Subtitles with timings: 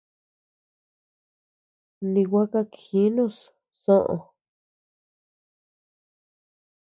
[2.11, 3.37] Ni gua kakjinus
[3.83, 4.15] soʼö.